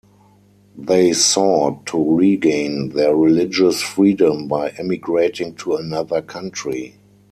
They 0.79 1.13
sought 1.13 1.85
to 1.85 2.15
regain 2.15 2.89
their 2.89 3.15
religious 3.15 3.83
freedom 3.83 4.47
by 4.47 4.69
emigrating 4.69 5.53
to 5.57 5.75
another 5.75 6.23
country. 6.23 6.95